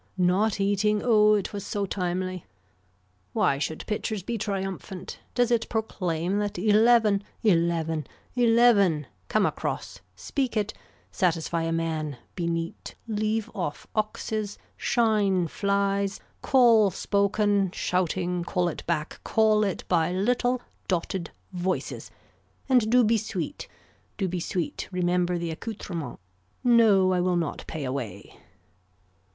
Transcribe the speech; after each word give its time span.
Not 0.17 0.59
eating 0.59 1.03
Oh 1.05 1.35
it 1.35 1.53
was 1.53 1.63
so 1.63 1.85
timely. 1.85 2.43
Why 3.33 3.59
should 3.59 3.85
pitchers 3.85 4.23
be 4.23 4.35
triumphant. 4.35 5.19
Does 5.35 5.51
it 5.51 5.69
proclaim 5.69 6.39
that 6.39 6.57
eleven, 6.57 7.23
eleven, 7.43 8.07
eleven, 8.33 9.05
come 9.27 9.45
across, 9.45 9.99
speak 10.15 10.57
it, 10.57 10.73
satisfy 11.11 11.61
a 11.65 11.71
man, 11.71 12.17
be 12.33 12.47
neat, 12.47 12.95
leave 13.07 13.51
off 13.53 13.85
oxes, 13.93 14.57
shine 14.75 15.47
flies, 15.47 16.19
call 16.41 16.89
spoken 16.89 17.69
shouting 17.69 18.43
call 18.43 18.69
it 18.69 18.83
back 18.87 19.19
call 19.23 19.63
it 19.63 19.83
by 19.87 20.11
little 20.11 20.63
dotted 20.87 21.29
voices 21.53 22.09
and 22.67 22.89
do 22.89 23.03
be 23.03 23.19
sweet, 23.19 23.67
do 24.17 24.27
be 24.27 24.39
sweet, 24.39 24.89
remember 24.91 25.37
the 25.37 25.51
accoutrement. 25.51 26.19
No 26.63 27.13
I 27.13 27.21
will 27.21 27.37
not 27.37 27.65
pay 27.67 27.83
away. 27.83 28.35